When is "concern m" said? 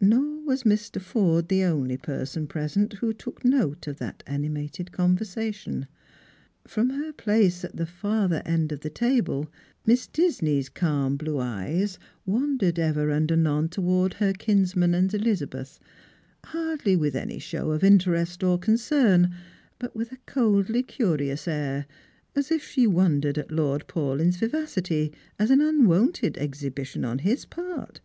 18.58-19.88